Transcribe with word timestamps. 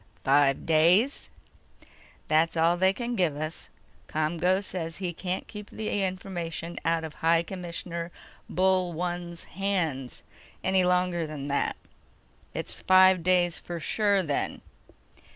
"Five 0.23 0.65
days?" 0.65 1.29
"That's 2.27 2.57
all 2.57 2.75
they 2.75 2.91
can 2.91 3.15
give 3.15 3.35
us. 3.37 3.69
ComGO 4.07 4.63
says 4.63 4.97
he 4.97 5.13
can't 5.13 5.47
keep 5.47 5.69
the 5.69 6.01
information 6.03 6.79
out 6.83 7.03
of 7.03 7.13
High 7.13 7.43
Commissioner 7.43 8.11
Bullone's 8.49 9.43
hands 9.43 10.23
any 10.63 10.83
longer 10.83 11.27
than 11.27 11.49
that." 11.49 11.75
"It's 12.55 12.81
five 12.81 13.21
days 13.21 13.59
for 13.59 13.79
sure 13.79 14.23
then." 14.23 14.61